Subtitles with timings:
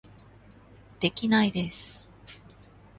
[0.99, 2.09] できないです